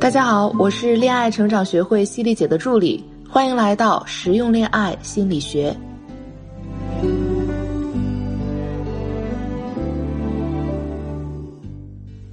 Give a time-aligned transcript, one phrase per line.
[0.00, 5.76] 大家好，我是恋爱成长学会犀利姐的助理，欢迎来到实用恋爱心理学。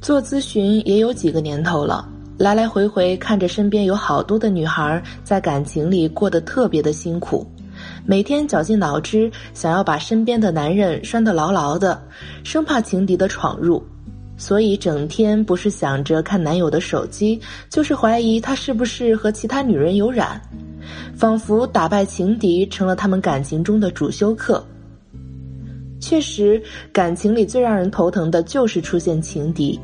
[0.00, 2.08] 做咨询也有几个年头了，
[2.38, 7.44] 来来回回看着身边有好多的女孩在感情里过得特别的辛苦，
[8.04, 12.00] 每天绞尽脑汁想要把身边的男人拴得牢牢的，
[12.44, 13.84] 生怕情敌的闯入。
[14.36, 20.40] 所以整天不是想着看男友的手机，就是怀疑他是不是和其他女人有染，
[21.14, 24.64] 仿佛打败情敌成了他们感情中的主修课。
[25.98, 29.80] 确实，感情里最让人头疼的就是出现情敌，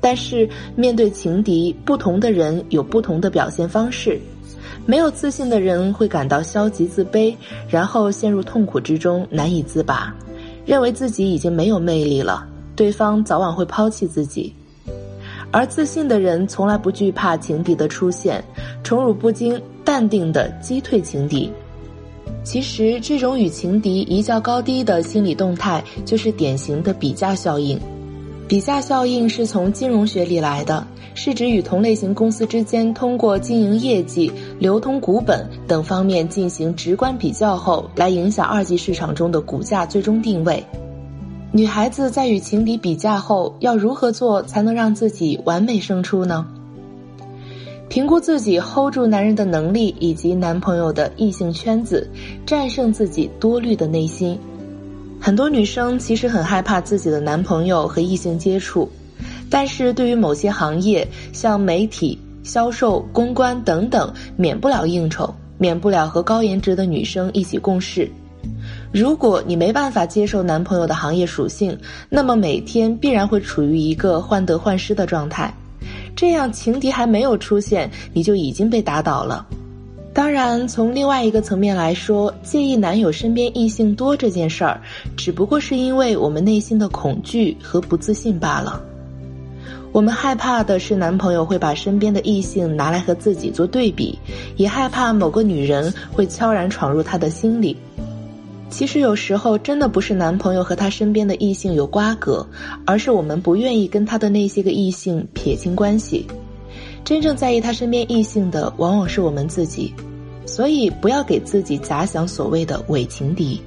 [0.00, 4.20] 但是面对情敌，不同的人有不同的表现方式。
[4.86, 7.34] 没有自信的人会感到消极自卑，
[7.68, 10.14] 然后陷入痛苦之中难以自拔，
[10.66, 12.46] 认为自己已经没有魅力了。
[12.80, 14.54] 对方早晚会抛弃自己，
[15.50, 18.42] 而自信的人从来不惧怕情敌的出现，
[18.82, 21.52] 宠辱不惊，淡定的击退情敌。
[22.42, 27.78] 其实，这种与情敌一较高低的心理动态，就是典型的比价效应。
[28.48, 30.82] 比价效应是从金融学里来的，
[31.14, 40.64] 是指与同类型公司之间通过经营业绩、流通股本等方面进行直观比较后，来影响二级市场中的股价最终定位。
[41.52, 46.46] 女孩子在与情敌比价后，要如何做才能让自己完美胜出呢？
[47.88, 52.08] 评估自己 hold 住男人的能力，以及男朋友的异性圈子，
[52.46, 54.38] 战胜自己多虑的内心。
[55.20, 58.88] 很多女生其实很害怕自己的男朋友和异性接触，
[59.50, 68.08] 但是对于某些行业，像媒体、销售、公关等等，免不了应酬，免不了和高颜值的女生一起共事。
[68.92, 75.54] 如果你没办法接受男朋友的行业属性，那么每天必然会处于一个患得患失的状态，
[76.16, 79.46] 这样情敌还没有出现，你就已经被打倒了。
[80.12, 84.80] 当然，从另外一个层面来说，介意男友身边异性多这件事儿，
[85.16, 88.82] 只不过是因为我们内心的恐惧和不自信罢了。
[89.92, 94.18] 我们害怕的是男朋友会把身边的异性拿来和自己做对比，
[94.56, 97.76] 也害怕某个女人会悄然闯入他的心里。
[98.70, 102.46] 其实有时候真的不是男朋友和他身边的异性有瓜葛，
[102.86, 106.24] 而是我们不愿意跟他的那些个异性撇清关系。
[107.04, 109.92] 真正在意他身边异性的，往往是我们自己。
[110.46, 113.60] 所以不要给自己假想所谓的伪情敌。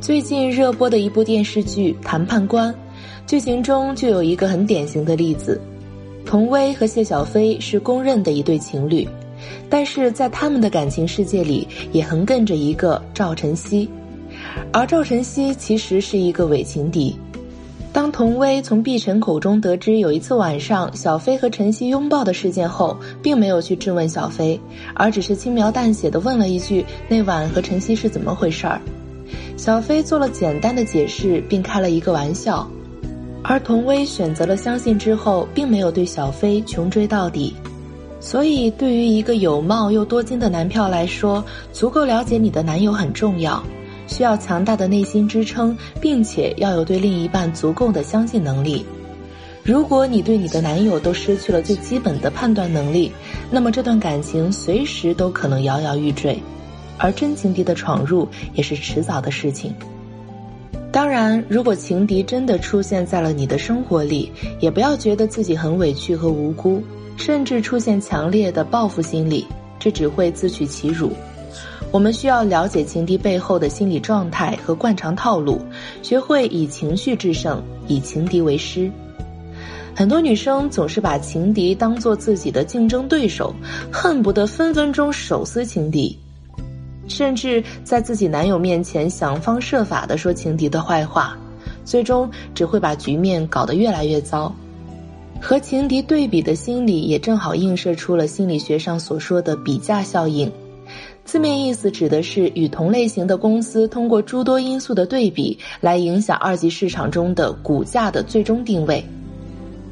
[0.00, 2.72] 最近热播的一部电视剧《谈判官》，
[3.26, 5.60] 剧情中就有一个很典型的例子：
[6.26, 9.06] 童薇和谢小飞是公认的一对情侣。
[9.68, 13.88] 但是在他们的感情世界里，也横亘着一个赵晨曦，
[14.72, 17.16] 而赵晨曦其实是一个伪情敌。
[17.92, 24.58] 当童薇从碧晨口中得知有一次晚上小飞和晨曦拥抱的事件后，并没有去质问小飞，
[24.94, 28.80] 而只是轻描淡写的问了一句：“那晚和晨曦是怎么回事儿？”
[29.58, 32.64] 小飞做了简单的解释，并开了一个玩笑，
[33.42, 37.54] 而童薇选择了相信之后，并没有对小飞穷追到底。
[38.20, 41.42] 所以，对于一个有貌又多金的男票来说，
[41.72, 43.62] 足够了解你的男友很重要，
[44.06, 48.84] 需要强大的内心支撑，并且要有对另一半足够的相信能力。
[49.62, 53.10] 如果你对你的男友都失去了最基本的判断能力，
[53.50, 56.38] 那么这段感情随时都可能摇摇欲坠，
[56.98, 59.74] 而真情敌的闯入也是迟早的事情。
[60.92, 64.30] 当然，如果情敌真的出现在了你的生活里，
[64.60, 66.82] 也不要觉得自己很委屈和无辜。
[67.20, 69.46] 甚至出现强烈的报复心理，
[69.78, 71.12] 这只会自取其辱。
[71.92, 75.60] 我们需要了解情敌背后的心理状态和惯常套路，
[76.02, 78.90] 学会以情绪制胜，以情敌为师。
[79.94, 83.54] 很多女生总是把情敌当做自己的竞争对手，
[83.92, 86.18] 恨不得分分钟手撕情敌，
[87.06, 91.36] 甚至在自己男友面前想方设法的说情敌的坏话，
[91.84, 94.50] 最终只会把局面搞得越来越糟。
[95.40, 100.50] 和情敌对比的心理，也正好映射出了心理学上所说的比价效应。
[101.24, 109.04] 字面意思指的是与同类型的公司通过诸多因素的对比，来影响二级市场中的股价的最终定位。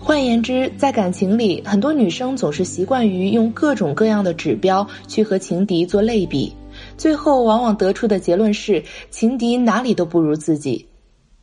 [0.00, 6.52] 换言之，在感情里，很多女生总是习惯于用各种各样的指标去和情敌做类比，
[6.96, 10.87] 最后往往得出的结论是情敌哪里都不如自己。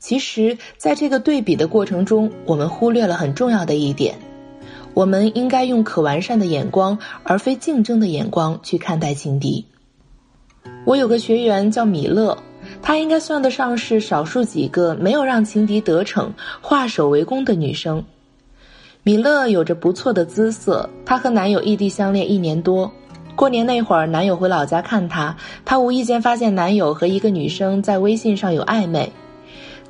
[0.05, 4.13] 其实，在这个对比的过程中，我们忽略了很重要的一点：
[4.93, 9.65] 我们应该用可完善的眼光，而非竞争的眼光去看待情敌。
[10.85, 12.37] 我有个学员叫米勒，
[12.83, 16.31] 她应该算得上是少数几个没有让情敌得逞、
[16.61, 18.05] 化守为攻的女生。
[19.01, 22.91] 米勒有着不错的姿色，她和男友异地相恋一年多。
[23.35, 25.35] 过年那会儿，男友回老家看她，
[25.65, 29.11] 她无意间发现男友和一个女生在微信上有暧昧。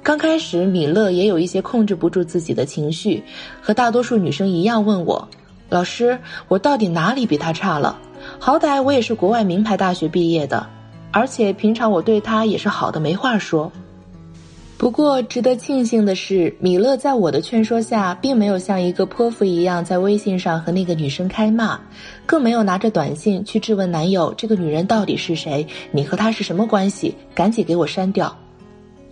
[0.06, 3.24] 刚开始，米勒也有一些控制不住自己的情绪，
[3.60, 5.28] 和大多数女生一样问我
[5.68, 7.98] ：“老师，我到底哪里比他差了？
[8.38, 10.64] 好歹我也是国外名牌大学毕业的，
[11.10, 13.72] 而且平常我对他也是好的没话说。”
[14.78, 21.80] 不过，值得庆幸的是，米勒在我的劝说下，并没有像一个泼妇一样在微信上和那个女生开骂，
[22.28, 25.66] 更没有拿着短信去质问男友：“这个女人到底是谁？
[25.90, 27.16] 你和她是什么关系？
[27.34, 28.32] 赶紧给我删掉。”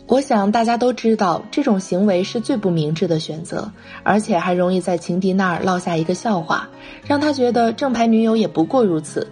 [0.06, 3.72] 我想大家都知道，这种行为是最不明智的选择，
[4.04, 6.70] 而且还容易在情敌那儿落下一个笑话，
[7.08, 9.26] 让他觉得正牌女友也不过如此，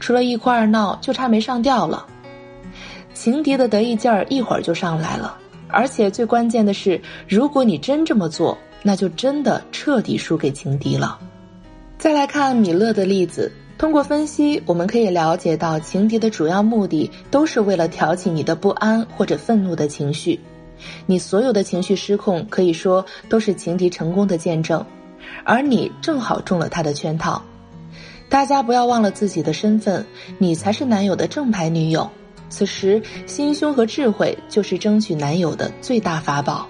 [0.00, 2.04] 除了一哭二闹，就差没上吊了。
[3.14, 5.38] 情敌的得意劲儿一会儿就上来了，
[5.68, 11.18] 而且最关键的是，如果你真这么做，那就真的彻底输给情敌了。
[11.98, 13.50] 再来看米勒的例子。
[13.78, 20.40] 通过分析，我们可以了解到，情敌的主要目的都是为了挑起你的不安或者愤怒的情绪。
[21.04, 24.84] 你所有的情绪失控，可以说都是情敌成功的见证，
[25.44, 27.42] 而你正好中了他的圈套。
[28.30, 30.04] 大家不要忘了自己的身份，
[30.38, 32.10] 你才是男友的正牌女友。
[32.48, 36.66] 此时，心胸和智慧就是争取男友的最大法宝。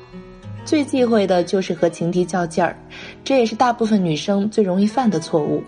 [0.64, 2.76] 最忌讳的就是和情敌较劲儿，
[3.22, 5.62] 这也是大部分女生最容易犯的错误。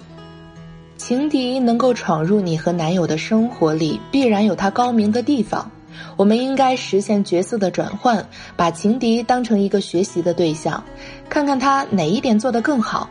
[0.99, 5.71] 情敌能够闯入你和男友的生活里，必然有他高明的地方。
[6.17, 10.83] 我们应该实现角色的转换，把情敌当成一个学习的对象，
[11.31, 13.09] 看看他哪一点做得更好。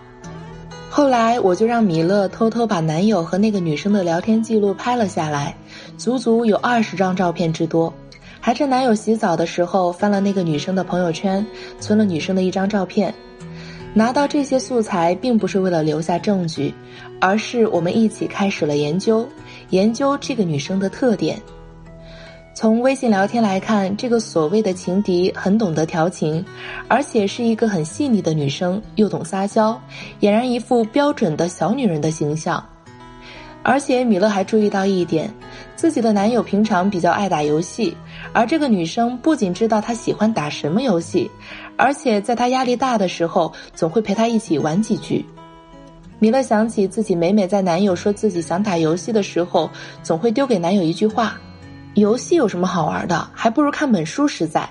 [0.89, 5.56] 后来，我就让米勒偷偷把男友和那个女生的聊天记录拍了下来，
[5.98, 7.92] 足足有二十张照片之多。
[8.42, 11.45] 还趁男友洗澡的时候，翻了那个女生的朋友圈，
[11.80, 13.13] 存了女生的一张照片。
[13.98, 16.72] 拿到这些素材，并不是为了留下证据，
[17.20, 19.28] 而是我们一起开始了研究，
[19.72, 21.42] 研究这个女生的特点。
[22.54, 26.46] 从微信聊天来看，这个所谓的情敌很懂得调情，
[26.88, 29.82] 而且是一个很细腻的女生，又懂撒娇，
[30.22, 32.64] 俨然一副标准的小女人的形象。
[33.64, 35.28] 而且米勒还注意到一点，
[35.76, 37.98] 自己的男友平常比较爱打游戏，
[38.38, 41.30] 而这个女生不仅知道他喜欢打什么游戏。
[41.75, 45.25] 而且在他压力大的时候，总会陪他一起玩几局。
[46.19, 49.68] 米勒想起自己每每在男友说自己想打游戏的时候，
[50.04, 51.36] 总会丢给男友一句话
[51.95, 53.28] ：“游戏有什么好玩的？
[53.34, 54.69] 还不如看本书实在。”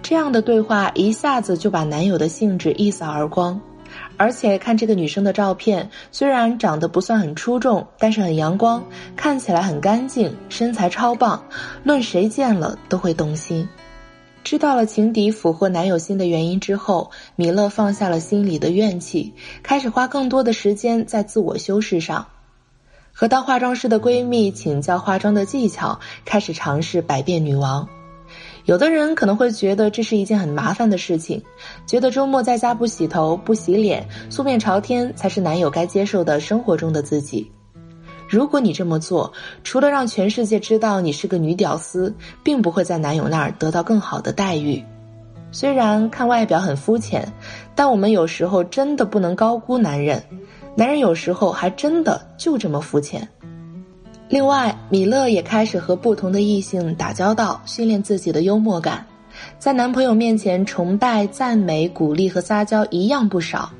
[0.00, 3.60] 这样的对话一下子就把男友的兴致一扫而光。
[4.22, 8.84] 而且看这个女生的照片，虽然长得不算很出众，但是很阳光，
[9.16, 11.44] 看起来很干净，身材超棒，
[11.82, 13.68] 论谁见了都会动心。
[14.44, 19.34] 知道了情敌俘获男友心的原因之后，米勒放下了心里的怨气，
[19.64, 22.28] 开始花更多的时间在自我修饰上，
[23.12, 27.88] 和当化妆师的闺蜜请教化妆的技巧，开始尝试百变女王。
[28.64, 31.42] 有的人可能会觉得这是一件很麻烦的事情，
[31.86, 37.50] 觉得周末在家不洗头、不洗脸、素面朝天才是男友该接受的生活中的自己。
[38.28, 39.32] 如果你这么做，
[39.64, 44.82] 除了让全世界知道你是个女屌丝，并不会在男友那儿得到更好的待遇。
[45.50, 47.30] 虽然看外表很肤浅，
[47.74, 50.22] 但我们有时候真的不能高估男人，
[50.74, 53.28] 男人有时候还真的就这么肤浅。
[54.32, 59.04] 另外，米勒也开始和不同的异性打交道，训练自己的幽默感，
[59.58, 63.70] 在男朋友面前崇拜、赞美、鼓励和撒娇一样不少。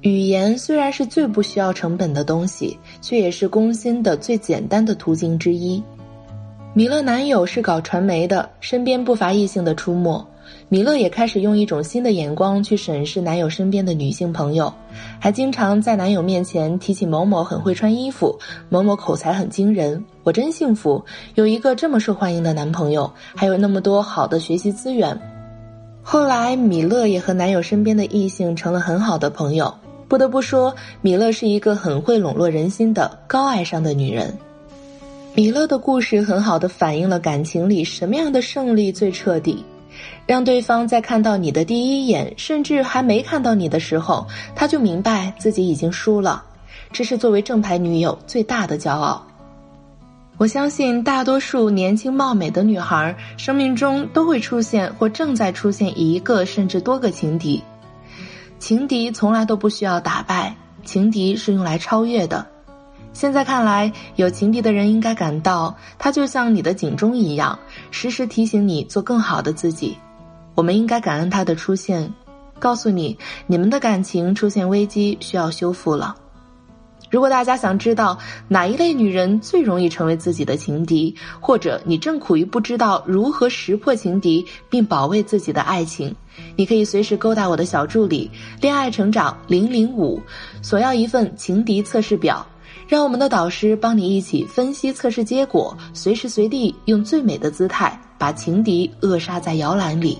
[0.00, 5.82] 语言虽然是最不需要成本的东西，却也是攻心的最简单的途径之一。
[6.72, 10.26] 米勒男友是搞传媒的，身边不乏异性的出没。
[10.68, 14.72] 米勒也开始用一种新的眼光去审视男友身边的女性朋友，
[15.18, 18.38] 还经常在男友面前提起某某很会穿衣服，
[18.68, 20.04] 某某口才很惊人。
[20.22, 25.18] 我真幸福，有一个这么受欢迎的男朋友，还有那么多好的学习资源。
[26.02, 29.74] 后来，米勒也和男友身边的异性成了很好的朋友。
[30.08, 34.34] 不得不说，米勒是一个很会笼络人心的高爱上的女人。
[35.34, 39.62] 米勒的故事很好的反映了感情里什么样的胜利最彻底，
[40.26, 46.44] 让对方在看到你的第一眼，甚至还没看到你的时候，他就明白自己已经输了。
[46.92, 49.24] 这是作为正牌女友最大的骄傲。
[50.38, 57.62] 我相信大多数年轻貌美的女孩，生命中都会出现或正在出现一个甚至多个情敌。
[58.58, 62.46] 情敌从来都不需要打败，情敌是用来超越的。
[63.18, 67.58] 现在看来，有情敌的人应该感到，他就像你的警钟一样，
[67.90, 69.98] 时时提醒你做更好的自己。
[70.54, 72.14] 我们应该感恩他的出现，
[72.60, 76.14] 告诉你你们的感情出现危机，需要修复了。
[77.10, 86.14] 如果大家想知道哪一类女人最容易成为自己的情敌，或者你正苦于不知道如何识破情敌并保卫自己的爱情，
[86.54, 88.30] 你可以随时勾搭我的小助理
[88.62, 90.22] “恋爱成长零零五”，
[90.62, 92.46] 索要一份情敌测试表，
[92.88, 100.18] 让我们的导师帮你一起分析测试结果，随时随地用最美的姿态把情敌扼杀在摇篮里。